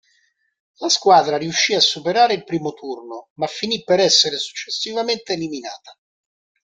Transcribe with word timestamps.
La 0.79 0.89
squadra 0.89 1.37
riuscì 1.37 1.75
a 1.75 1.79
superare 1.79 2.33
il 2.33 2.43
primo 2.43 2.71
turno 2.73 3.29
ma 3.35 3.45
finì 3.45 3.83
per 3.83 3.99
essere 3.99 4.39
successivamente 4.39 5.33
eliminata. 5.33 5.95